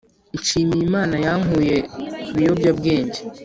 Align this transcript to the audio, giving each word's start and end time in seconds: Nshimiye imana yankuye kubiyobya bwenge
Nshimiye 0.37 0.83
imana 0.89 1.15
yankuye 1.25 1.75
kubiyobya 2.25 2.71
bwenge 2.77 3.19